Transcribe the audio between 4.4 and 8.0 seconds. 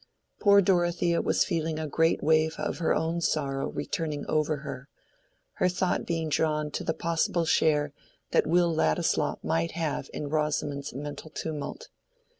her—her thought being drawn to the possible share